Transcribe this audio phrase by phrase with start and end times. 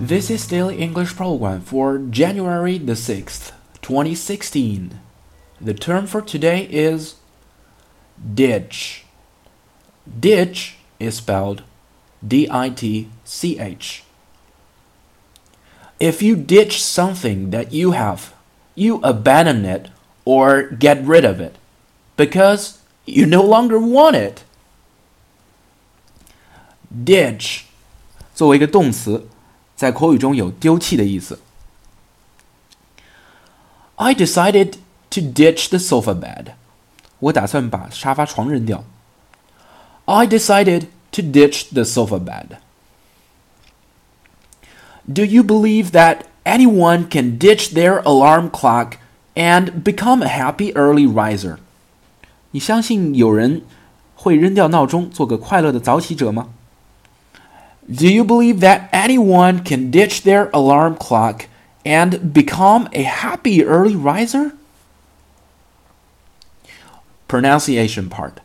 [0.00, 3.52] This is Daily English Program for January the 6th,
[3.82, 5.00] 2016.
[5.60, 7.16] The term for today is
[8.34, 9.04] ditch.
[10.20, 11.62] Ditch is spelled
[12.26, 14.04] D I T C H.
[15.98, 18.34] If you ditch something that you have,
[18.74, 19.88] you abandon it
[20.24, 21.56] or get rid of it
[22.16, 24.44] because you no longer want it.
[26.92, 27.64] Ditch
[28.34, 29.26] 作为一个动词，
[29.80, 31.40] 在口语中有丢弃的意思。
[33.96, 34.74] I decided
[35.10, 36.52] to ditch the sofa bed.
[37.18, 38.84] 我打算把沙发床扔掉。
[40.04, 42.58] I decided to ditch the sofa bed.
[45.12, 48.98] Do you believe that anyone can ditch their alarm clock
[49.34, 51.58] and become a happy early riser?
[52.50, 53.62] 你相信有人
[54.14, 56.50] 会扔掉闹钟，做个快乐的早起者吗
[57.88, 61.46] ？Do you believe that anyone can ditch their alarm clock
[61.84, 64.52] and become a happy early riser?
[67.28, 68.40] Pronunciation part.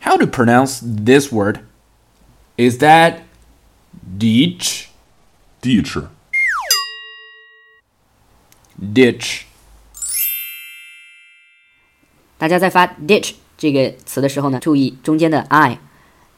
[0.00, 1.60] How to pronounce this word?
[2.56, 3.22] Is that
[4.16, 4.88] ditch?
[5.60, 5.98] Ditch.
[8.78, 9.44] Ditch.
[12.38, 15.78] 大家在发 ditch 这个词的时候呢，注意中间的 i，